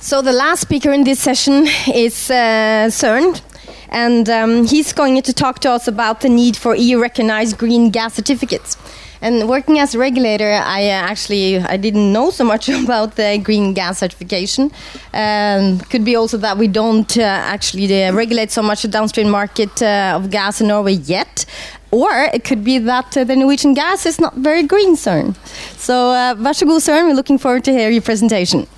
So 0.00 0.22
the 0.22 0.32
last 0.32 0.60
speaker 0.60 0.92
in 0.92 1.02
this 1.02 1.18
session 1.18 1.66
is 1.92 2.30
uh, 2.30 2.88
Søren, 2.88 3.40
and 3.88 4.28
um, 4.30 4.64
he's 4.64 4.92
going 4.92 5.20
to 5.20 5.32
talk 5.32 5.58
to 5.60 5.72
us 5.72 5.88
about 5.88 6.20
the 6.20 6.28
need 6.28 6.56
for 6.56 6.76
EU-recognized 6.76 7.58
green 7.58 7.90
gas 7.90 8.14
certificates. 8.14 8.76
And 9.20 9.48
working 9.48 9.80
as 9.80 9.96
a 9.96 9.98
regulator, 9.98 10.52
I 10.52 10.86
uh, 10.86 11.10
actually 11.10 11.58
I 11.58 11.76
didn't 11.76 12.12
know 12.12 12.30
so 12.30 12.44
much 12.44 12.68
about 12.84 13.16
the 13.16 13.40
green 13.42 13.74
gas 13.74 13.98
certification. 13.98 14.70
Um, 15.12 15.80
could 15.90 16.04
be 16.04 16.14
also 16.14 16.36
that 16.38 16.58
we 16.58 16.68
don't 16.68 17.18
uh, 17.18 17.22
actually 17.22 18.04
uh, 18.04 18.12
regulate 18.12 18.52
so 18.52 18.62
much 18.62 18.82
the 18.82 18.88
downstream 18.88 19.28
market 19.28 19.82
uh, 19.82 20.14
of 20.14 20.30
gas 20.30 20.60
in 20.60 20.68
Norway 20.68 20.92
yet. 20.92 21.44
Or 21.90 22.12
it 22.32 22.44
could 22.44 22.62
be 22.62 22.78
that 22.78 23.16
uh, 23.16 23.24
the 23.24 23.34
Norwegian 23.34 23.74
gas 23.74 24.06
is 24.06 24.20
not 24.20 24.34
very 24.34 24.62
green, 24.62 24.94
Søren. 24.94 25.34
So, 25.76 26.12
uh, 26.12 26.34
god, 26.34 26.54
Søren. 26.54 27.08
We're 27.08 27.14
looking 27.14 27.38
forward 27.38 27.64
to 27.64 27.72
hear 27.72 27.90
your 27.90 28.02
presentation. 28.02 28.68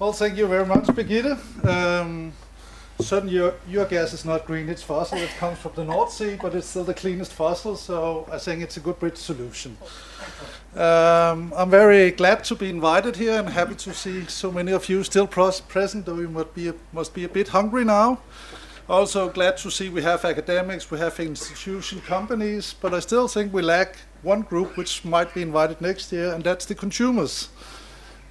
Well, 0.00 0.12
thank 0.12 0.36
you 0.36 0.48
very 0.48 0.66
much, 0.66 0.86
Birgitte. 0.86 1.38
Um, 1.64 2.32
certainly, 2.98 3.34
your, 3.34 3.54
your 3.68 3.84
gas 3.84 4.12
is 4.12 4.24
not 4.24 4.44
green, 4.44 4.68
it's 4.68 4.82
fossil. 4.82 5.18
It 5.18 5.30
comes 5.38 5.58
from 5.58 5.70
the 5.76 5.84
North 5.84 6.12
Sea, 6.12 6.36
but 6.42 6.52
it's 6.52 6.66
still 6.66 6.82
the 6.82 6.94
cleanest 6.94 7.32
fossil, 7.32 7.76
so 7.76 8.26
I 8.30 8.38
think 8.38 8.60
it's 8.60 8.76
a 8.76 8.80
good 8.80 8.98
bridge 8.98 9.16
solution. 9.16 9.76
Um, 10.74 11.52
I'm 11.56 11.70
very 11.70 12.10
glad 12.10 12.42
to 12.44 12.56
be 12.56 12.70
invited 12.70 13.14
here 13.14 13.38
and 13.38 13.48
happy 13.48 13.76
to 13.76 13.94
see 13.94 14.24
so 14.24 14.50
many 14.50 14.72
of 14.72 14.88
you 14.88 15.04
still 15.04 15.28
pros- 15.28 15.60
present, 15.60 16.06
though 16.06 16.18
you 16.18 16.28
must 16.28 16.54
be, 16.54 16.68
a, 16.68 16.74
must 16.92 17.14
be 17.14 17.22
a 17.22 17.28
bit 17.28 17.48
hungry 17.48 17.84
now. 17.84 18.18
Also, 18.88 19.28
glad 19.30 19.56
to 19.58 19.70
see 19.70 19.88
we 19.88 20.02
have 20.02 20.24
academics, 20.24 20.90
we 20.90 20.98
have 20.98 21.18
institution 21.20 22.00
companies, 22.00 22.74
but 22.80 22.92
I 22.92 22.98
still 22.98 23.28
think 23.28 23.52
we 23.52 23.62
lack 23.62 23.94
one 24.22 24.42
group 24.42 24.76
which 24.76 25.04
might 25.04 25.32
be 25.32 25.42
invited 25.42 25.80
next 25.80 26.10
year, 26.10 26.34
and 26.34 26.42
that's 26.42 26.64
the 26.66 26.74
consumers. 26.74 27.48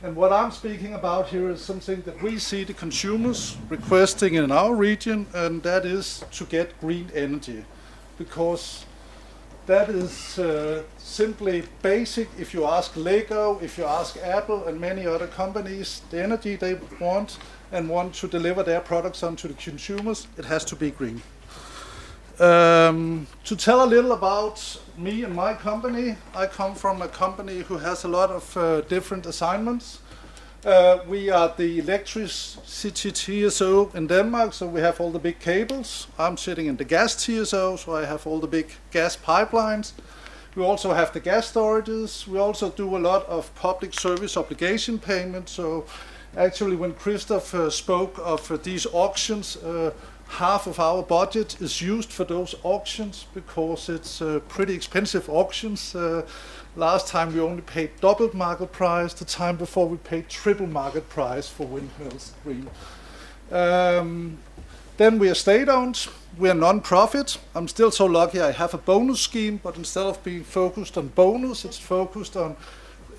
And 0.03 0.17
what 0.17 0.33
I'm 0.33 0.51
speaking 0.51 0.95
about 0.95 1.29
here 1.29 1.49
is 1.49 1.61
something 1.61 2.01
that 2.01 2.21
we 2.21 2.37
see 2.37 2.65
the 2.65 2.73
consumers 2.73 3.55
requesting 3.69 4.33
in 4.33 4.51
our 4.51 4.75
region, 4.75 5.27
and 5.33 5.63
that 5.63 5.85
is 5.85 6.25
to 6.33 6.43
get 6.43 6.77
green 6.81 7.09
energy. 7.15 7.63
Because 8.17 8.85
that 9.65 9.87
is 9.87 10.37
uh, 10.37 10.83
simply 10.97 11.63
basic. 11.81 12.27
If 12.37 12.53
you 12.53 12.65
ask 12.65 12.97
Lego, 12.97 13.59
if 13.61 13.77
you 13.77 13.85
ask 13.85 14.17
Apple, 14.17 14.65
and 14.65 14.77
many 14.77 15.07
other 15.07 15.27
companies, 15.27 16.01
the 16.11 16.21
energy 16.21 16.57
they 16.57 16.77
want 16.99 17.37
and 17.71 17.87
want 17.87 18.13
to 18.15 18.27
deliver 18.27 18.61
their 18.61 18.81
products 18.81 19.23
onto 19.23 19.47
the 19.47 19.53
consumers, 19.53 20.27
it 20.37 20.43
has 20.43 20.65
to 20.65 20.75
be 20.75 20.91
green. 20.91 21.21
Um, 22.41 23.25
to 23.45 23.55
tell 23.55 23.85
a 23.85 23.87
little 23.87 24.11
about 24.11 24.81
me 24.97 25.23
and 25.23 25.35
my 25.35 25.53
company, 25.53 26.15
I 26.35 26.45
come 26.45 26.75
from 26.75 27.01
a 27.01 27.07
company 27.07 27.61
who 27.61 27.77
has 27.77 28.03
a 28.03 28.07
lot 28.07 28.29
of 28.29 28.57
uh, 28.57 28.81
different 28.81 29.25
assignments. 29.25 29.99
Uh, 30.65 30.99
we 31.07 31.29
are 31.29 31.53
the 31.57 31.79
electricity 31.79 33.11
TSO 33.11 33.91
in 33.93 34.07
Denmark, 34.07 34.53
so 34.53 34.67
we 34.67 34.79
have 34.81 35.01
all 35.01 35.11
the 35.11 35.19
big 35.19 35.39
cables. 35.39 36.07
I'm 36.17 36.37
sitting 36.37 36.67
in 36.67 36.77
the 36.77 36.85
gas 36.85 37.15
TSO, 37.15 37.75
so 37.75 37.95
I 37.95 38.05
have 38.05 38.25
all 38.25 38.39
the 38.39 38.47
big 38.47 38.67
gas 38.91 39.17
pipelines. 39.17 39.93
We 40.55 40.63
also 40.63 40.93
have 40.93 41.11
the 41.11 41.19
gas 41.19 41.51
storages. 41.51 42.27
We 42.27 42.37
also 42.37 42.69
do 42.69 42.95
a 42.95 42.99
lot 42.99 43.25
of 43.25 43.53
public 43.55 43.93
service 43.93 44.37
obligation 44.37 44.99
payments. 44.99 45.51
So, 45.51 45.85
actually, 46.37 46.75
when 46.75 46.93
Christoph 46.93 47.53
uh, 47.53 47.69
spoke 47.69 48.19
of 48.23 48.49
uh, 48.51 48.57
these 48.57 48.85
auctions, 48.93 49.57
uh, 49.57 49.91
half 50.33 50.65
of 50.65 50.79
our 50.79 51.03
budget 51.03 51.61
is 51.61 51.81
used 51.81 52.11
for 52.11 52.23
those 52.23 52.55
auctions 52.63 53.27
because 53.33 53.87
it's 53.87 54.21
uh, 54.21 54.39
pretty 54.47 54.73
expensive 54.73 55.29
auctions. 55.29 55.93
Uh, 55.93 56.25
last 56.75 57.07
time 57.07 57.33
we 57.33 57.39
only 57.39 57.61
paid 57.61 57.91
double 58.01 58.35
market 58.35 58.71
price. 58.71 59.13
The 59.13 59.25
time 59.25 59.57
before 59.57 59.87
we 59.87 59.97
paid 59.97 60.29
triple 60.29 60.65
market 60.65 61.07
price 61.07 61.47
for 61.47 61.67
windmills 61.67 62.33
green. 62.43 62.67
Um, 63.51 64.39
then 64.97 65.19
we 65.19 65.29
are 65.29 65.35
state-owned. 65.35 66.07
We 66.37 66.49
are 66.49 66.55
non-profit. 66.55 67.37
I'm 67.53 67.67
still 67.67 67.91
so 67.91 68.05
lucky 68.05 68.41
I 68.41 68.51
have 68.51 68.73
a 68.73 68.79
bonus 68.79 69.21
scheme, 69.21 69.59
but 69.61 69.77
instead 69.77 70.05
of 70.05 70.23
being 70.23 70.43
focused 70.43 70.97
on 70.97 71.09
bonus, 71.09 71.63
it's 71.63 71.77
focused 71.77 72.35
on 72.35 72.55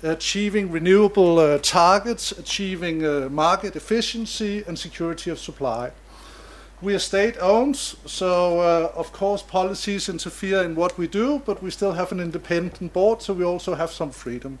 achieving 0.03 0.69
renewable 0.69 1.39
uh, 1.39 1.57
targets, 1.59 2.33
achieving 2.33 3.05
uh, 3.05 3.29
market 3.29 3.75
efficiency 3.77 4.63
and 4.67 4.77
security 4.77 5.29
of 5.31 5.39
supply. 5.39 5.91
We 6.81 6.93
are 6.93 6.99
state 6.99 7.37
owned, 7.39 7.77
so 7.77 8.59
uh, 8.59 8.91
of 8.95 9.13
course 9.13 9.41
policies 9.41 10.09
interfere 10.09 10.61
in 10.61 10.75
what 10.75 10.97
we 10.97 11.07
do, 11.07 11.41
but 11.45 11.63
we 11.63 11.71
still 11.71 11.93
have 11.93 12.11
an 12.11 12.19
independent 12.19 12.91
board, 12.91 13.21
so 13.21 13.33
we 13.33 13.45
also 13.45 13.75
have 13.75 13.91
some 13.91 14.11
freedom. 14.11 14.59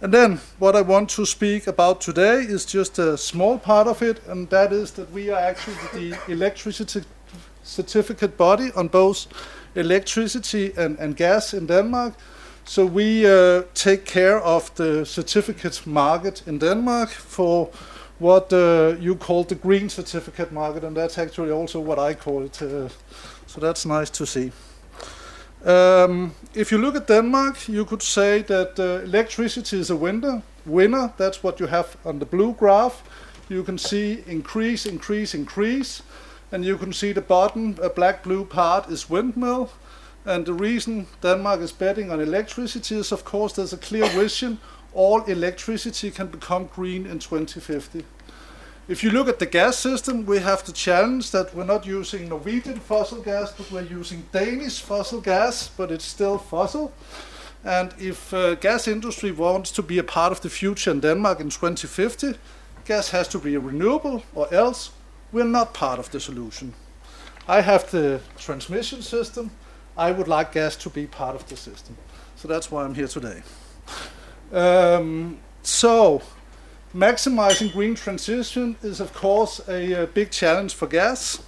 And 0.00 0.14
then 0.14 0.40
what 0.58 0.76
I 0.76 0.82
want 0.82 1.10
to 1.10 1.26
speak 1.26 1.66
about 1.66 2.00
today 2.00 2.42
is 2.42 2.64
just 2.64 2.98
a 2.98 3.18
small 3.18 3.58
part 3.58 3.88
of 3.88 4.02
it, 4.02 4.20
and 4.28 4.48
that 4.50 4.72
is 4.72 4.92
that 4.92 5.10
we 5.10 5.30
are 5.30 5.40
actually 5.40 5.76
the 5.92 6.18
electricity 6.32 7.02
certificate 7.64 8.36
body 8.36 8.70
on 8.76 8.88
both 8.88 9.26
electricity 9.74 10.72
and, 10.76 10.96
and 10.98 11.16
gas 11.16 11.52
in 11.52 11.66
Denmark. 11.66 12.14
So 12.64 12.86
we 12.86 13.26
uh, 13.26 13.62
take 13.74 14.04
care 14.04 14.40
of 14.40 14.74
the 14.76 15.04
certificate 15.04 15.86
market 15.86 16.42
in 16.46 16.58
Denmark 16.58 17.10
for 17.10 17.70
what 18.18 18.52
uh, 18.52 18.96
you 19.00 19.14
call 19.16 19.44
the 19.44 19.54
green 19.54 19.88
certificate 19.88 20.52
market, 20.52 20.84
and 20.84 20.96
that's 20.96 21.18
actually 21.18 21.50
also 21.50 21.80
what 21.80 21.98
I 21.98 22.14
call 22.14 22.44
it. 22.44 22.62
Uh, 22.62 22.88
so 23.46 23.60
that's 23.60 23.84
nice 23.84 24.10
to 24.10 24.26
see. 24.26 24.52
Um, 25.64 26.32
if 26.54 26.70
you 26.70 26.78
look 26.78 26.96
at 26.96 27.06
Denmark, 27.06 27.68
you 27.68 27.84
could 27.84 28.02
say 28.02 28.42
that 28.42 28.78
uh, 28.78 29.04
electricity 29.04 29.78
is 29.80 29.90
a 29.90 29.96
winner. 29.96 30.42
Winner. 30.64 31.12
That's 31.16 31.42
what 31.42 31.60
you 31.60 31.66
have 31.66 31.96
on 32.04 32.18
the 32.18 32.26
blue 32.26 32.52
graph. 32.52 33.02
You 33.48 33.62
can 33.62 33.78
see 33.78 34.22
increase, 34.26 34.86
increase, 34.86 35.34
increase, 35.34 36.02
and 36.52 36.64
you 36.64 36.76
can 36.78 36.92
see 36.92 37.12
the 37.12 37.20
bottom 37.20 37.76
a 37.82 37.88
black 37.88 38.22
blue 38.22 38.44
part 38.44 38.88
is 38.90 39.10
windmill. 39.10 39.70
And 40.24 40.44
the 40.44 40.52
reason 40.52 41.06
Denmark 41.22 41.60
is 41.60 41.72
betting 41.72 42.10
on 42.10 42.20
electricity 42.20 42.96
is, 42.96 43.12
of 43.12 43.24
course, 43.24 43.54
there's 43.54 43.72
a 43.72 43.76
clear 43.76 44.08
vision 44.08 44.58
all 44.96 45.22
electricity 45.24 46.10
can 46.10 46.26
become 46.28 46.66
green 46.74 47.06
in 47.06 47.18
2050. 47.18 48.04
If 48.88 49.04
you 49.04 49.10
look 49.10 49.28
at 49.28 49.38
the 49.38 49.46
gas 49.46 49.76
system, 49.76 50.24
we 50.24 50.38
have 50.38 50.64
the 50.64 50.72
challenge 50.72 51.32
that 51.32 51.54
we're 51.54 51.64
not 51.64 51.84
using 51.84 52.28
Norwegian 52.28 52.80
fossil 52.80 53.20
gas, 53.20 53.52
but 53.52 53.70
we're 53.70 53.82
using 53.82 54.24
Danish 54.32 54.80
fossil 54.80 55.20
gas, 55.20 55.68
but 55.76 55.90
it's 55.90 56.04
still 56.04 56.38
fossil. 56.38 56.92
And 57.64 57.92
if 57.98 58.32
uh, 58.32 58.54
gas 58.54 58.88
industry 58.88 59.32
wants 59.32 59.70
to 59.72 59.82
be 59.82 59.98
a 59.98 60.04
part 60.04 60.32
of 60.32 60.40
the 60.40 60.48
future 60.48 60.92
in 60.92 61.00
Denmark 61.00 61.40
in 61.40 61.50
2050, 61.50 62.38
gas 62.84 63.10
has 63.10 63.28
to 63.28 63.38
be 63.38 63.56
renewable, 63.56 64.22
or 64.34 64.52
else 64.54 64.92
we're 65.32 65.44
not 65.44 65.74
part 65.74 65.98
of 65.98 66.10
the 66.10 66.20
solution. 66.20 66.72
I 67.48 67.60
have 67.60 67.90
the 67.90 68.20
transmission 68.38 69.02
system. 69.02 69.50
I 69.96 70.12
would 70.12 70.28
like 70.28 70.52
gas 70.52 70.76
to 70.76 70.90
be 70.90 71.06
part 71.06 71.34
of 71.34 71.46
the 71.48 71.56
system. 71.56 71.96
So 72.36 72.48
that's 72.48 72.70
why 72.70 72.84
I'm 72.84 72.94
here 72.94 73.08
today. 73.08 73.42
Um, 74.52 75.38
so, 75.62 76.22
maximizing 76.94 77.72
green 77.72 77.94
transition 77.94 78.76
is, 78.82 79.00
of 79.00 79.12
course, 79.12 79.60
a, 79.68 80.04
a 80.04 80.06
big 80.06 80.30
challenge 80.30 80.74
for 80.74 80.86
gas. 80.86 81.42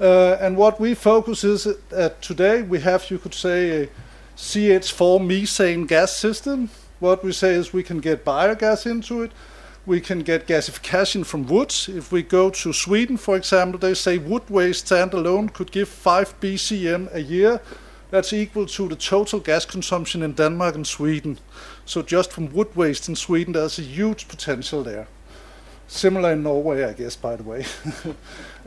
Uh, 0.00 0.36
and 0.40 0.56
what 0.56 0.80
we 0.80 0.94
focus 0.94 1.44
is 1.44 1.66
at 1.90 2.22
today, 2.22 2.62
we 2.62 2.80
have, 2.80 3.10
you 3.10 3.18
could 3.18 3.34
say, 3.34 3.84
a 3.84 3.88
CH4 4.36 5.24
methane 5.24 5.86
gas 5.86 6.16
system. 6.16 6.70
What 6.98 7.22
we 7.22 7.32
say 7.32 7.54
is 7.54 7.72
we 7.72 7.82
can 7.82 8.00
get 8.00 8.24
biogas 8.24 8.86
into 8.86 9.22
it. 9.22 9.32
We 9.84 10.00
can 10.00 10.20
get 10.20 10.46
gasification 10.46 11.26
from 11.26 11.46
woods. 11.46 11.88
If 11.88 12.12
we 12.12 12.22
go 12.22 12.50
to 12.50 12.72
Sweden, 12.72 13.16
for 13.16 13.36
example, 13.36 13.78
they 13.78 13.94
say 13.94 14.16
wood 14.16 14.48
waste 14.48 14.86
standalone 14.86 15.52
could 15.52 15.72
give 15.72 15.88
5 15.88 16.40
BCM 16.40 17.12
a 17.12 17.20
year. 17.20 17.60
That's 18.12 18.34
equal 18.34 18.66
to 18.66 18.88
the 18.88 18.94
total 18.94 19.40
gas 19.40 19.64
consumption 19.64 20.22
in 20.22 20.34
Denmark 20.34 20.74
and 20.74 20.86
Sweden. 20.86 21.38
So 21.86 22.02
just 22.02 22.30
from 22.30 22.52
wood 22.52 22.76
waste 22.76 23.08
in 23.08 23.16
Sweden, 23.16 23.54
there's 23.54 23.78
a 23.78 23.82
huge 23.82 24.28
potential 24.28 24.82
there. 24.82 25.06
Similar 25.88 26.32
in 26.32 26.42
Norway, 26.42 26.84
I 26.84 26.92
guess, 26.92 27.16
by 27.16 27.36
the 27.36 27.42
way. 27.42 27.64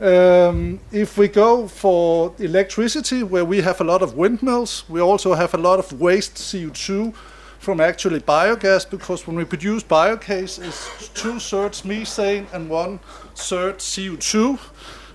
um, 0.00 0.80
if 0.90 1.16
we 1.16 1.28
go 1.28 1.68
for 1.68 2.34
electricity, 2.40 3.22
where 3.22 3.44
we 3.44 3.60
have 3.60 3.80
a 3.80 3.84
lot 3.84 4.02
of 4.02 4.14
windmills, 4.14 4.82
we 4.88 5.00
also 5.00 5.34
have 5.34 5.54
a 5.54 5.58
lot 5.58 5.78
of 5.78 5.92
waste 6.00 6.34
CO2 6.34 7.14
from 7.60 7.80
actually 7.80 8.18
biogas, 8.18 8.90
because 8.90 9.28
when 9.28 9.36
we 9.36 9.44
produce 9.44 9.84
biogas, 9.84 10.58
it's 10.58 11.08
two 11.10 11.38
thirds 11.38 11.84
methane 11.84 12.48
and 12.52 12.68
one 12.68 12.98
third 13.36 13.78
CO2. 13.78 14.58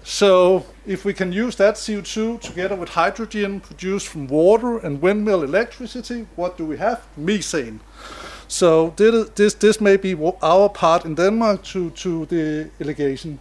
So 0.04 0.66
if 0.86 1.06
we 1.06 1.14
can 1.14 1.32
use 1.32 1.56
that 1.58 1.76
CO2 1.76 2.42
together 2.42 2.76
with 2.76 2.90
hydrogen 2.90 3.60
produced 3.60 4.08
from 4.08 4.28
water 4.28 4.78
and 4.78 5.02
windmill 5.02 5.44
electricity, 5.44 6.28
what 6.36 6.58
do 6.58 6.66
we 6.66 6.78
have? 6.78 7.02
Methane. 7.16 7.80
So 8.48 8.94
this 8.98 9.54
this 9.54 9.80
may 9.80 9.98
be 9.98 10.14
our 10.42 10.70
part 10.70 11.06
in 11.06 11.16
Denmark 11.16 11.64
to 11.64 11.90
to 11.92 12.26
the 12.26 12.70
irrigation. 12.80 13.40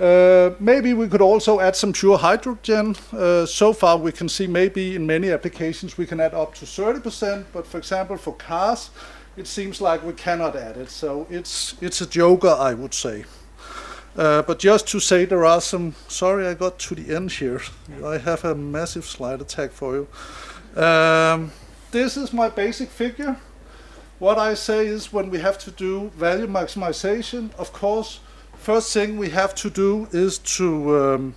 Uh, 0.00 0.50
maybe 0.58 0.94
we 0.94 1.08
could 1.08 1.20
also 1.20 1.60
add 1.60 1.76
some 1.76 1.92
pure 1.92 2.18
hydrogen. 2.18 2.96
Uh, 3.12 3.46
so 3.46 3.72
far, 3.72 3.96
we 3.96 4.12
can 4.12 4.28
see 4.28 4.46
maybe 4.46 4.94
in 4.96 5.06
many 5.06 5.30
applications 5.30 5.98
we 5.98 6.06
can 6.06 6.20
add 6.20 6.34
up 6.34 6.54
to 6.54 6.64
30%, 6.64 7.44
but 7.52 7.66
for 7.66 7.78
example, 7.78 8.16
for 8.16 8.34
cars, 8.34 8.90
it 9.36 9.46
seems 9.46 9.80
like 9.80 10.02
we 10.02 10.12
cannot 10.12 10.56
add 10.56 10.76
it. 10.76 10.90
So 10.90 11.26
it's 11.30 11.74
it's 11.80 12.00
a 12.00 12.06
joker, 12.06 12.56
I 12.70 12.74
would 12.74 12.94
say. 12.94 13.24
Uh, 14.16 14.42
but 14.42 14.58
just 14.58 14.88
to 14.88 15.00
say 15.00 15.24
there 15.24 15.44
are 15.44 15.60
some, 15.60 15.94
sorry 16.08 16.46
I 16.46 16.54
got 16.54 16.78
to 16.80 16.94
the 16.94 17.14
end 17.14 17.32
here. 17.32 17.60
I 18.04 18.18
have 18.18 18.44
a 18.44 18.54
massive 18.54 19.04
slide 19.04 19.40
attack 19.40 19.70
for 19.70 19.94
you. 19.94 20.82
Um, 20.82 21.52
this 21.90 22.16
is 22.16 22.32
my 22.32 22.48
basic 22.48 22.88
figure. 22.90 23.36
What 24.18 24.38
I 24.38 24.54
say 24.54 24.86
is 24.86 25.12
when 25.12 25.30
we 25.30 25.38
have 25.38 25.58
to 25.58 25.70
do 25.70 26.10
value 26.10 26.46
maximization, 26.46 27.54
of 27.54 27.72
course, 27.72 28.20
first 28.54 28.92
thing 28.92 29.16
we 29.16 29.30
have 29.30 29.54
to 29.56 29.70
do 29.70 30.08
is 30.12 30.38
to 30.38 30.98
um, 30.98 31.34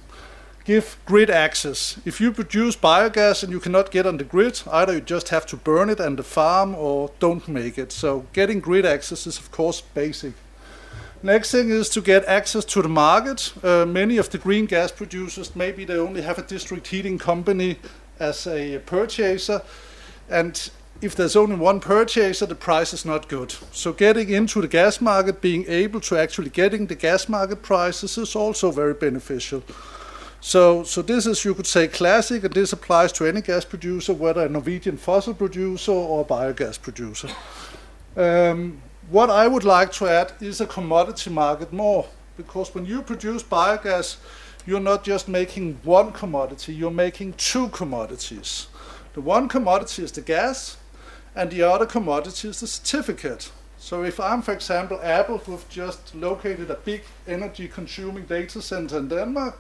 give 0.66 0.98
grid 1.06 1.30
access. 1.30 2.00
If 2.06 2.20
you 2.20 2.32
produce 2.32 2.76
biogas 2.76 3.44
and 3.44 3.52
you 3.52 3.60
cannot 3.60 3.92
get 3.92 4.06
on 4.06 4.18
the 4.18 4.24
grid, 4.24 4.62
either 4.72 4.96
you 4.96 5.02
just 5.02 5.30
have 5.30 5.46
to 5.48 5.58
burn 5.58 5.90
it 5.90 6.02
on 6.02 6.16
the 6.16 6.24
farm 6.24 6.76
or 6.76 7.12
don't 7.20 7.48
make 7.48 7.78
it. 7.78 7.92
So 7.92 8.26
getting 8.34 8.60
grid 8.60 8.86
access 8.86 9.26
is 9.28 9.38
of 9.40 9.52
course 9.52 9.82
basic. 9.82 10.34
Next 11.26 11.52
thing 11.52 11.70
is 11.70 11.88
to 11.90 12.02
get 12.02 12.26
access 12.26 12.66
to 12.66 12.82
the 12.82 12.90
market. 12.90 13.54
Uh, 13.64 13.86
many 13.86 14.18
of 14.18 14.30
the 14.30 14.38
green 14.38 14.66
gas 14.66 14.92
producers, 14.92 15.56
maybe 15.56 15.86
they 15.86 15.98
only 15.98 16.22
have 16.22 16.38
a 16.38 16.42
district 16.42 16.88
heating 16.88 17.18
company 17.18 17.78
as 18.20 18.46
a 18.46 18.80
purchaser, 18.80 19.62
and 20.30 20.70
if 21.02 21.16
there's 21.16 21.38
only 21.38 21.56
one 21.56 21.80
purchaser, 21.80 22.46
the 22.46 22.56
price 22.56 22.92
is 22.92 23.06
not 23.06 23.30
good. 23.30 23.56
So 23.72 23.94
getting 23.94 24.30
into 24.30 24.60
the 24.60 24.68
gas 24.68 25.00
market, 25.00 25.40
being 25.40 25.66
able 25.70 26.02
to 26.02 26.18
actually 26.18 26.50
getting 26.50 26.88
the 26.88 26.96
gas 26.96 27.30
market 27.30 27.62
prices 27.62 28.18
is 28.18 28.36
also 28.36 28.72
very 28.72 28.94
beneficial. 28.94 29.64
So, 30.42 30.84
so 30.84 31.02
this 31.02 31.26
is, 31.26 31.46
you 31.46 31.54
could 31.54 31.68
say, 31.68 31.88
classic, 31.88 32.44
and 32.44 32.54
this 32.54 32.74
applies 32.74 33.14
to 33.14 33.26
any 33.26 33.42
gas 33.42 33.64
producer, 33.64 34.14
whether 34.14 34.46
a 34.46 34.50
Norwegian 34.50 34.98
fossil 34.98 35.34
producer 35.34 35.94
or 35.94 36.22
a 36.22 36.26
biogas 36.26 36.82
producer. 36.82 37.30
Um, 38.18 38.82
what 39.10 39.30
I 39.30 39.48
would 39.48 39.64
like 39.64 39.92
to 39.94 40.08
add 40.08 40.34
is 40.40 40.62
a 40.62 40.66
commodity 40.66 41.30
market 41.30 41.74
more, 41.74 42.06
because 42.38 42.74
when 42.74 42.86
you 42.86 43.02
produce 43.02 43.44
biogas, 43.44 44.18
you're 44.66 44.80
not 44.80 45.04
just 45.04 45.28
making 45.28 45.80
one 45.84 46.12
commodity, 46.12 46.74
you're 46.74 46.92
making 46.92 47.34
two 47.34 47.68
commodities. 47.70 48.68
The 49.14 49.22
one 49.22 49.48
commodity 49.50 50.04
is 50.04 50.12
the 50.12 50.22
gas, 50.22 50.78
and 51.36 51.52
the 51.52 51.64
other 51.64 51.86
commodity 51.86 52.48
is 52.48 52.60
the 52.62 52.68
certificate. 52.68 53.52
So 53.78 54.04
if 54.04 54.20
I'm, 54.20 54.42
for 54.42 54.54
example, 54.54 55.00
Apple, 55.04 55.40
who've 55.40 55.68
just 55.68 56.16
located 56.16 56.72
a 56.72 56.76
big 56.76 57.04
energy 57.28 57.68
consuming 57.68 58.26
data 58.26 58.62
center 58.62 58.98
in 59.00 59.10
Denmark, 59.10 59.60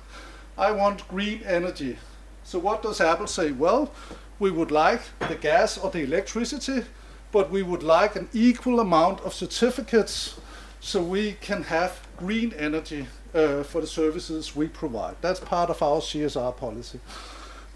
I 0.57 0.72
want 0.72 1.07
green 1.10 1.42
energy. 1.44 1.98
So 2.44 2.60
what 2.60 2.81
does 2.81 3.01
Apple 3.01 3.28
say? 3.28 3.51
Well, 3.51 3.92
we 4.39 4.51
would 4.51 4.72
like 4.72 5.01
the 5.19 5.36
gas 5.36 5.78
or 5.78 5.92
the 5.92 6.04
electricity, 6.04 6.86
but 7.34 7.52
we 7.52 7.64
would 7.64 7.84
like 7.84 8.16
an 8.16 8.30
equal 8.32 8.80
amount 8.80 9.20
of 9.22 9.34
certificates 9.34 10.40
so 10.80 11.02
we 11.02 11.34
can 11.42 11.64
have 11.64 12.00
green 12.16 12.54
energy 12.54 13.08
uh, 13.34 13.64
for 13.64 13.82
the 13.82 13.88
services 13.88 14.56
we 14.56 14.68
provide. 14.68 15.16
That's 15.20 15.42
part 15.42 15.70
of 15.70 15.82
our 15.82 16.00
CSR 16.00 16.56
policy. 16.56 17.00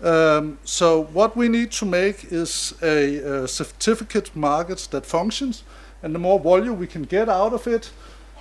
Um, 0.02 0.60
so 0.64 1.04
what 1.12 1.36
we 1.36 1.50
need 1.50 1.72
to 1.72 1.86
make 1.86 2.32
is 2.32 2.74
a, 2.82 3.16
a, 3.44 3.48
certificate 3.48 4.34
market 4.36 4.88
that 4.92 5.06
functions, 5.06 5.64
and 6.02 6.16
the 6.16 6.20
more 6.20 6.40
volume 6.40 6.80
we 6.80 6.88
can 6.88 7.04
get 7.04 7.28
out 7.28 7.52
of 7.52 7.68
it, 7.68 7.92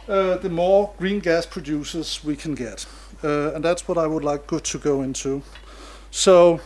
uh, 0.07 0.37
the 0.37 0.51
more 0.51 0.93
green 0.99 1.19
gas 1.19 1.47
producers 1.47 2.23
we 2.23 2.37
can 2.37 2.55
get 2.55 2.87
uh, 3.23 3.53
and 3.55 3.65
that's 3.65 3.89
what 3.89 3.99
I 3.99 4.07
would 4.07 4.25
like 4.25 4.47
good 4.47 4.65
to 4.65 4.79
go 4.79 5.03
into. 5.03 5.43
So, 6.11 6.61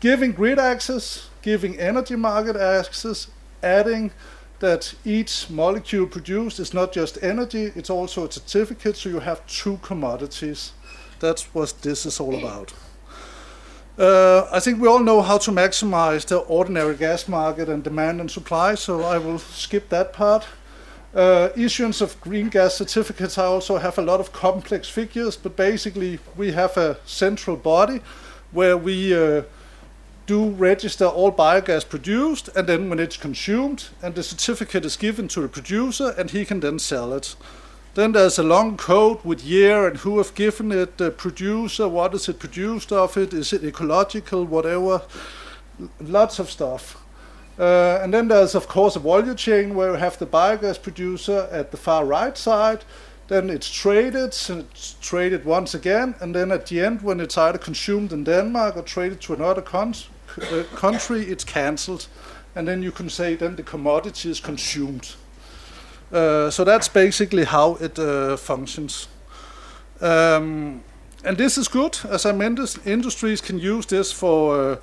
giving 0.00 0.32
grid 0.32 0.58
access, 0.58 1.28
giving 1.42 1.78
energy 1.78 2.16
market 2.16 2.56
access, 2.56 3.28
adding 3.64 4.12
that 4.60 4.94
each 5.04 5.50
molecule 5.50 6.06
produced 6.06 6.60
is 6.60 6.72
not 6.72 6.92
just 6.92 7.18
energy, 7.22 7.72
it's 7.74 7.90
also 7.90 8.26
a 8.26 8.32
certificate, 8.32 8.96
so 8.96 9.08
you 9.08 9.20
have 9.20 9.46
two 9.46 9.78
commodities. 9.82 10.72
That's 11.20 11.54
what 11.54 11.74
this 11.82 12.06
is 12.06 12.20
all 12.20 12.36
about. 12.36 12.72
Uh, 13.98 14.48
I 14.50 14.60
think 14.60 14.80
we 14.80 14.88
all 14.88 15.00
know 15.00 15.22
how 15.22 15.38
to 15.38 15.50
maximize 15.50 16.26
the 16.26 16.38
ordinary 16.38 16.96
gas 16.96 17.28
market 17.28 17.68
and 17.68 17.82
demand 17.82 18.20
and 18.20 18.30
supply, 18.30 18.74
so 18.74 19.02
I 19.02 19.18
will 19.18 19.38
skip 19.38 19.88
that 19.90 20.12
part. 20.12 20.46
Uh, 21.14 21.50
issuance 21.56 22.00
of 22.00 22.20
green 22.20 22.48
gas 22.48 22.74
certificates, 22.74 23.38
I 23.38 23.44
also 23.44 23.76
have 23.78 23.98
a 23.98 24.02
lot 24.02 24.18
of 24.18 24.32
complex 24.32 24.88
figures, 24.88 25.36
but 25.36 25.54
basically 25.56 26.18
we 26.36 26.52
have 26.52 26.76
a 26.76 26.96
central 27.06 27.56
body 27.56 28.00
where 28.50 28.76
we 28.76 29.14
uh, 29.14 29.42
do 30.26 30.50
register 30.50 31.06
all 31.06 31.32
biogas 31.32 31.88
produced, 31.88 32.48
and 32.56 32.66
then 32.66 32.88
when 32.88 32.98
it's 32.98 33.16
consumed, 33.16 33.88
and 34.02 34.14
the 34.14 34.22
certificate 34.22 34.84
is 34.84 34.96
given 34.96 35.28
to 35.28 35.40
the 35.40 35.48
producer, 35.48 36.14
and 36.18 36.30
he 36.30 36.44
can 36.44 36.60
then 36.60 36.78
sell 36.78 37.12
it. 37.12 37.36
Then 37.94 38.12
there's 38.12 38.38
a 38.38 38.42
long 38.42 38.76
code 38.76 39.24
with 39.24 39.44
year 39.44 39.86
and 39.86 39.98
who 39.98 40.18
have 40.18 40.34
given 40.34 40.72
it, 40.72 40.98
the 40.98 41.10
producer, 41.10 41.88
what 41.88 42.14
is 42.14 42.28
it 42.28 42.40
produced 42.40 42.90
of 42.90 43.16
it, 43.16 43.32
is 43.32 43.52
it 43.52 43.62
ecological, 43.62 44.44
whatever, 44.44 45.02
lots 46.00 46.40
of 46.40 46.50
stuff. 46.50 47.00
Uh, 47.56 48.00
and 48.02 48.12
then 48.12 48.26
there's 48.26 48.56
of 48.56 48.66
course 48.66 48.96
a 48.96 48.98
value 48.98 49.34
chain 49.34 49.76
where 49.76 49.92
you 49.92 49.96
have 49.96 50.18
the 50.18 50.26
biogas 50.26 50.82
producer 50.82 51.48
at 51.52 51.70
the 51.70 51.76
far 51.76 52.04
right 52.04 52.36
side. 52.36 52.84
Then 53.28 53.48
it's 53.48 53.70
traded, 53.70 54.34
it's 54.50 54.96
traded 55.00 55.44
once 55.44 55.72
again, 55.72 56.14
and 56.20 56.34
then 56.34 56.50
at 56.50 56.66
the 56.66 56.80
end, 56.80 57.00
when 57.00 57.20
it's 57.20 57.38
either 57.38 57.58
consumed 57.58 58.12
in 58.12 58.24
Denmark 58.24 58.76
or 58.76 58.82
traded 58.82 59.20
to 59.22 59.34
another 59.34 59.62
con- 59.62 59.94
uh, 60.42 60.64
country, 60.76 61.22
it's 61.22 61.44
cancelled, 61.44 62.06
and 62.54 62.66
then 62.66 62.82
you 62.82 62.92
can 62.92 63.08
say 63.08 63.36
then 63.36 63.56
the 63.56 63.62
commodity 63.62 64.30
is 64.30 64.40
consumed. 64.40 65.14
Uh, 66.12 66.50
so 66.50 66.64
that's 66.64 66.88
basically 66.88 67.44
how 67.44 67.76
it 67.80 67.98
uh, 67.98 68.36
functions. 68.36 69.08
Um, 70.00 70.82
and 71.24 71.36
this 71.36 71.58
is 71.58 71.68
good, 71.68 71.98
as 72.08 72.26
I 72.26 72.32
mentioned. 72.32 72.86
Industries 72.86 73.40
can 73.40 73.58
use 73.58 73.86
this 73.86 74.12
for 74.12 74.72
uh, 74.72 74.76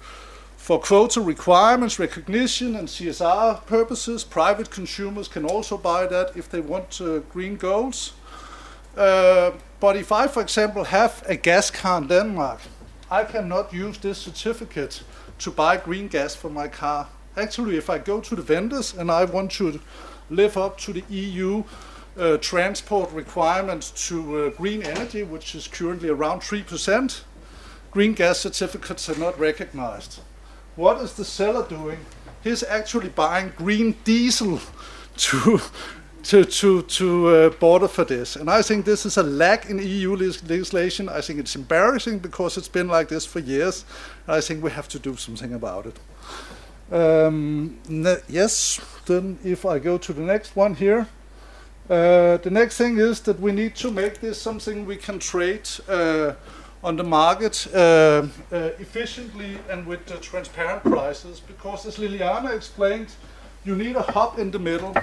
for 0.61 0.79
quota 0.79 1.19
requirements, 1.19 1.97
recognition, 1.97 2.75
and 2.75 2.87
CSR 2.87 3.65
purposes, 3.65 4.23
private 4.23 4.69
consumers 4.69 5.27
can 5.27 5.43
also 5.43 5.75
buy 5.75 6.05
that 6.05 6.37
if 6.37 6.49
they 6.49 6.61
want 6.61 7.01
uh, 7.01 7.17
green 7.33 7.55
goals. 7.57 8.13
Uh, 8.95 9.51
but 9.79 9.95
if 9.95 10.11
I, 10.11 10.27
for 10.27 10.41
example, 10.41 10.83
have 10.83 11.23
a 11.27 11.35
gas 11.35 11.71
car 11.71 11.97
in 11.97 12.07
Denmark, 12.07 12.59
I 13.09 13.23
cannot 13.23 13.73
use 13.73 13.97
this 13.97 14.19
certificate 14.19 15.01
to 15.41 15.51
buy 15.51 15.75
green 15.75 16.07
gas 16.07 16.35
for 16.35 16.49
my 16.49 16.67
car. 16.67 17.07
Actually, 17.35 17.75
if 17.75 17.89
I 17.89 17.97
go 17.97 18.21
to 18.21 18.35
the 18.35 18.41
vendors 18.41 18.93
and 18.93 19.11
I 19.11 19.25
want 19.25 19.51
to 19.53 19.79
live 20.29 20.55
up 20.55 20.77
to 20.79 20.93
the 20.93 21.03
EU 21.09 21.63
uh, 22.17 22.37
transport 22.37 23.11
requirements 23.11 24.07
to 24.07 24.37
uh, 24.37 24.49
green 24.51 24.83
energy, 24.83 25.23
which 25.23 25.55
is 25.55 25.67
currently 25.67 26.09
around 26.09 26.41
3%, 26.41 27.21
green 27.89 28.13
gas 28.13 28.39
certificates 28.39 29.09
are 29.09 29.17
not 29.17 29.39
recognized. 29.39 30.19
What 30.75 31.01
is 31.01 31.13
the 31.13 31.25
seller 31.25 31.67
doing? 31.67 31.99
He's 32.43 32.63
actually 32.63 33.09
buying 33.09 33.53
green 33.55 33.95
diesel 34.03 34.59
to 35.17 35.61
to 36.23 36.45
to 36.45 36.81
to 36.81 37.27
uh, 37.27 37.49
border 37.49 37.87
for 37.87 38.05
this, 38.05 38.35
and 38.35 38.49
I 38.49 38.61
think 38.61 38.85
this 38.85 39.05
is 39.05 39.17
a 39.17 39.23
lack 39.23 39.69
in 39.69 39.79
EU 39.79 40.15
legislation. 40.15 41.09
I 41.09 41.21
think 41.21 41.39
it's 41.39 41.55
embarrassing 41.55 42.19
because 42.19 42.57
it's 42.57 42.71
been 42.71 42.87
like 42.87 43.07
this 43.07 43.25
for 43.25 43.39
years. 43.39 43.85
I 44.27 44.41
think 44.41 44.63
we 44.63 44.71
have 44.71 44.87
to 44.89 44.99
do 44.99 45.15
something 45.15 45.53
about 45.53 45.85
it. 45.85 45.99
Um, 46.91 47.79
yes. 48.27 48.79
Then, 49.05 49.39
if 49.43 49.65
I 49.65 49.79
go 49.79 49.97
to 49.97 50.13
the 50.13 50.21
next 50.21 50.55
one 50.55 50.75
here, 50.75 51.07
uh, 51.89 52.37
the 52.37 52.51
next 52.51 52.77
thing 52.77 52.97
is 52.99 53.21
that 53.21 53.39
we 53.39 53.51
need 53.51 53.75
to 53.75 53.91
make 53.91 54.19
this 54.21 54.41
something 54.41 54.85
we 54.85 54.97
can 54.97 55.19
trade. 55.19 55.69
Uh, 55.87 56.33
on 56.83 56.95
the 56.95 57.03
market 57.03 57.67
uh, 57.73 57.77
uh, 58.51 58.55
efficiently 58.79 59.59
and 59.69 59.85
with 59.85 60.05
transparent 60.21 60.83
prices 60.83 61.39
because 61.39 61.85
as 61.85 61.97
Liliana 61.97 62.55
explained, 62.55 63.07
you 63.63 63.75
need 63.75 63.95
a 63.95 64.01
hub 64.01 64.39
in 64.39 64.49
the 64.49 64.59
middle. 64.59 64.95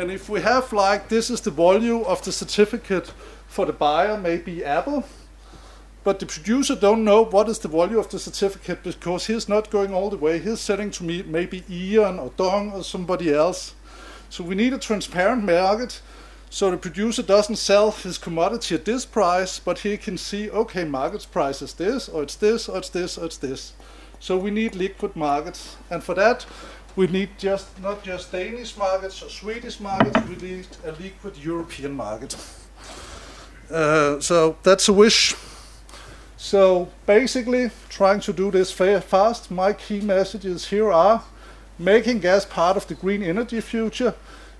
And 0.00 0.10
if 0.10 0.30
we 0.30 0.40
have 0.40 0.72
like 0.72 1.10
this 1.10 1.28
is 1.28 1.42
the 1.42 1.50
value 1.50 2.00
of 2.04 2.24
the 2.24 2.32
certificate 2.32 3.12
for 3.46 3.66
the 3.66 3.74
buyer, 3.74 4.16
maybe 4.16 4.64
Apple, 4.64 5.04
but 6.04 6.20
the 6.20 6.24
producer 6.24 6.74
don't 6.74 7.04
know 7.04 7.22
what 7.22 7.50
is 7.50 7.58
the 7.58 7.68
value 7.68 7.98
of 7.98 8.08
the 8.08 8.18
certificate 8.18 8.82
because 8.82 9.26
he's 9.26 9.46
not 9.46 9.68
going 9.68 9.92
all 9.92 10.08
the 10.08 10.16
way. 10.16 10.38
He's 10.38 10.58
selling 10.60 10.90
to 10.92 11.04
me 11.04 11.22
maybe 11.22 11.64
E.ON 11.68 12.18
or 12.18 12.32
Dong 12.38 12.72
or 12.72 12.82
somebody 12.82 13.30
else. 13.30 13.74
So 14.30 14.42
we 14.42 14.54
need 14.54 14.72
a 14.72 14.78
transparent 14.78 15.44
market 15.44 16.00
so 16.48 16.70
the 16.70 16.78
producer 16.78 17.22
doesn't 17.22 17.56
sell 17.56 17.92
his 17.92 18.16
commodity 18.16 18.76
at 18.76 18.86
this 18.86 19.04
price, 19.04 19.58
but 19.60 19.80
he 19.80 19.98
can 19.98 20.16
see, 20.16 20.50
okay, 20.50 20.84
market 20.84 21.26
price 21.30 21.60
is 21.60 21.74
this, 21.74 22.08
or 22.08 22.22
it's 22.22 22.36
this, 22.36 22.70
or 22.70 22.78
it's 22.78 22.88
this, 22.88 23.18
or 23.18 23.26
it's 23.26 23.36
this. 23.36 23.74
So 24.18 24.36
we 24.36 24.50
need 24.50 24.74
liquid 24.74 25.14
markets, 25.14 25.76
and 25.90 26.02
for 26.02 26.14
that, 26.14 26.46
we 26.96 27.06
need 27.06 27.30
just 27.38 27.80
not 27.80 28.02
just 28.02 28.32
Danish 28.32 28.76
markets 28.76 29.22
or 29.22 29.28
Swedish 29.28 29.80
markets. 29.80 30.18
We 30.28 30.36
need 30.36 30.66
a 30.84 30.92
liquid 30.92 31.36
European 31.36 31.92
market. 31.92 32.36
Uh, 33.70 34.20
so 34.20 34.56
that's 34.62 34.88
a 34.88 34.92
wish. 34.92 35.34
So 36.36 36.88
basically, 37.06 37.70
trying 37.88 38.20
to 38.20 38.32
do 38.32 38.50
this 38.50 38.72
fast. 38.72 39.50
My 39.50 39.72
key 39.72 40.00
messages 40.00 40.68
here 40.68 40.90
are 40.90 41.22
making 41.78 42.20
gas 42.20 42.44
part 42.44 42.76
of 42.76 42.86
the 42.86 42.94
green 42.94 43.22
energy 43.22 43.60
future 43.60 44.14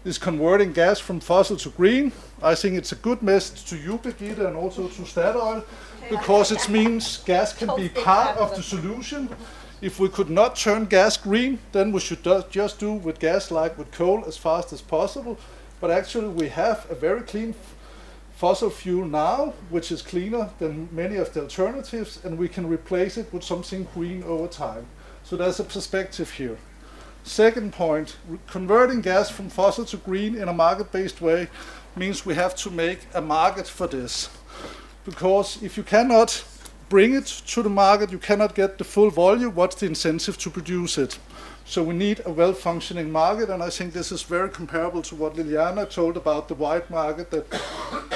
is 0.05 0.19
converting 0.19 0.73
gas 0.73 0.99
from 0.99 1.21
fossil 1.21 1.57
to 1.57 1.71
green. 1.71 2.13
I 2.43 2.55
think 2.55 2.77
it's 2.77 2.93
a 2.93 2.97
good 2.97 3.23
message 3.23 3.65
to 3.67 3.77
you, 3.77 3.99
Birgitte, 3.99 4.47
and 4.47 4.57
also 4.57 4.89
to 4.89 5.03
Statoil, 5.03 5.63
because 6.09 6.53
it 6.53 6.69
means 6.69 7.19
gas 7.19 7.53
can 7.53 7.75
be 7.77 7.89
part 7.89 8.37
of 8.39 8.55
the 8.57 8.63
solution. 8.63 9.29
If 9.83 9.99
we 9.99 10.11
could 10.11 10.29
not 10.29 10.57
turn 10.57 10.85
gas 10.85 11.17
green, 11.17 11.59
then 11.73 11.91
we 11.91 12.01
should 12.01 12.23
just 12.51 12.79
do 12.79 12.93
with 12.93 13.19
gas 13.19 13.51
like 13.51 13.79
with 13.79 13.91
coal 13.91 14.25
as 14.27 14.37
fast 14.37 14.75
as 14.75 14.83
possible. 14.83 15.39
But 15.81 15.91
actually, 15.91 16.29
we 16.29 16.49
have 16.51 16.87
a 16.91 16.95
very 16.95 17.23
clean 17.23 17.55
fossil 18.35 18.69
fuel 18.69 19.07
now, 19.07 19.55
which 19.71 19.91
is 19.91 20.03
cleaner 20.03 20.51
than 20.59 20.91
many 20.93 21.17
of 21.17 21.33
the 21.33 21.43
alternatives, 21.43 22.23
and 22.25 22.37
we 22.37 22.49
can 22.49 22.69
replace 22.69 23.17
it 23.17 23.33
with 23.33 23.43
something 23.43 23.89
green 23.95 24.23
over 24.25 24.49
time. 24.49 24.87
So 25.25 25.37
there's 25.37 25.61
a 25.61 25.65
perspective 25.65 26.31
here. 26.31 26.59
Second 27.23 27.73
point, 27.73 28.17
converting 28.47 29.01
gas 29.01 29.31
from 29.31 29.49
fossil 29.49 29.87
to 29.87 29.97
green 29.97 30.35
in 30.35 30.49
a 30.49 30.53
market-based 30.53 31.23
way 31.23 31.49
means 31.97 32.27
we 32.27 32.35
have 32.35 32.55
to 32.57 32.71
make 32.71 33.01
a 33.15 33.21
market 33.21 33.67
for 33.67 33.87
this. 33.87 34.29
Because 35.05 35.63
if 35.63 35.77
you 35.79 35.83
cannot 35.83 36.45
bring 36.91 37.15
it 37.15 37.27
to 37.47 37.63
the 37.63 37.71
market, 37.71 38.11
you 38.11 38.19
cannot 38.19 38.55
get 38.55 38.77
the 38.77 38.85
full 38.85 39.11
volume, 39.11 39.55
what's 39.55 39.77
the 39.77 39.87
incentive 39.87 40.37
to 40.37 40.51
produce 40.51 40.99
it? 40.99 41.19
So 41.65 41.85
we 41.85 41.95
need 41.95 42.21
a 42.27 42.33
well-functioning 42.33 43.13
market, 43.13 43.49
and 43.49 43.63
I 43.63 43.71
think 43.71 43.93
this 43.93 44.11
is 44.11 44.25
very 44.25 44.51
comparable 44.51 45.03
to 45.03 45.15
what 45.15 45.37
Liliana 45.37 45.89
told 45.89 46.17
about 46.17 46.49
the 46.49 46.55
white 46.55 46.91
market, 46.91 47.31
that 47.31 47.49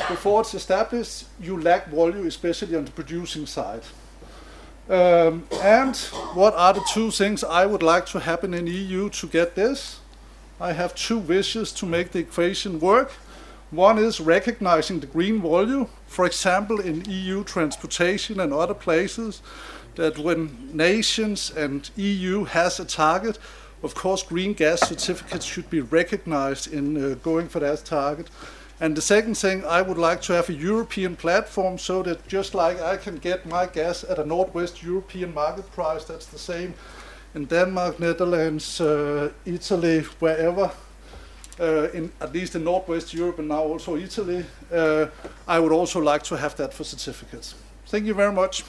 before 0.09 0.41
it's 0.41 0.55
established, 0.55 1.27
you 1.41 1.61
lack 1.61 1.89
volume, 1.89 2.27
especially 2.27 2.75
on 2.77 2.85
the 2.85 2.91
producing 2.91 3.47
side. 3.47 3.83
Um, 4.89 5.47
and 5.63 5.97
what 6.35 6.55
are 6.55 6.75
the 6.75 6.85
two 6.93 7.13
things 7.13 7.45
I 7.45 7.67
would 7.67 7.83
like 7.83 8.07
to 8.07 8.19
happen 8.19 8.53
in 8.53 8.67
EU 8.67 9.09
to 9.09 9.27
get 9.29 9.55
this? 9.55 10.01
I 10.61 10.73
have 10.73 10.95
two 10.97 11.19
wishes 11.19 11.73
to 11.75 11.87
make 11.87 12.11
the 12.11 12.19
equation 12.19 12.81
work. 12.81 13.13
One 13.75 13.99
is 13.99 14.21
recognizing 14.21 15.01
the 15.01 15.07
green 15.07 15.43
value, 15.43 15.89
for 16.07 16.27
example, 16.27 16.81
in 16.81 17.05
EU 17.09 17.43
transportation 17.43 18.39
and 18.39 18.53
other 18.53 18.75
places 18.75 19.43
that 19.97 20.17
when 20.17 20.71
nations 20.73 21.51
and 21.51 21.91
EU 21.97 22.45
has 22.45 22.79
a 22.79 22.85
target, 22.85 23.39
of 23.83 23.95
course, 23.95 24.23
green 24.23 24.53
gas 24.53 24.81
certificates 24.89 25.45
should 25.45 25.69
be 25.71 25.81
recognized 25.81 26.73
in 26.73 26.97
uh, 26.97 27.15
going 27.17 27.49
for 27.49 27.59
that 27.61 27.85
target. 27.85 28.29
And 28.81 28.97
the 28.97 29.03
second 29.03 29.37
thing, 29.37 29.65
I 29.65 29.83
would 29.83 29.99
like 29.99 30.23
to 30.23 30.35
have 30.35 30.49
a 30.49 30.55
European 30.55 31.17
platform 31.17 31.77
so 31.79 32.03
that 32.05 32.29
just 32.29 32.55
like 32.55 32.81
I 32.81 32.97
can 32.97 33.17
get 33.17 33.45
my 33.45 33.67
gas 33.67 34.05
at 34.05 34.19
a 34.21 34.25
Northwest 34.25 34.85
European 34.85 35.35
market 35.35 35.71
price, 35.73 36.05
that's 36.05 36.27
the 36.27 36.39
same 36.39 36.75
in 37.35 37.47
Denmark, 37.47 37.99
Netherlands, 37.99 38.81
uh, 38.81 39.31
Italy, 39.45 40.03
wherever, 40.21 40.71
in 41.59 42.11
at 42.21 42.33
least 42.33 42.55
in 42.55 42.65
Northwest 42.65 43.15
Europe 43.15 43.39
and 43.39 43.49
now 43.49 43.63
also 43.63 43.97
Italy. 43.97 44.45
Uh, 44.73 45.07
I 45.47 45.59
would 45.59 45.73
also 45.73 46.01
like 46.01 46.23
to 46.25 46.37
have 46.37 46.57
that 46.57 46.75
for 46.75 46.85
certificates. 46.85 47.55
Thank 47.87 48.07
you 48.07 48.15
very 48.15 48.33
much. 48.33 48.65